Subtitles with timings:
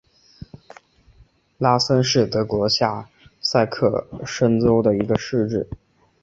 [1.59, 3.07] 拉岑是德国下
[3.39, 5.67] 萨克森州的一个市镇。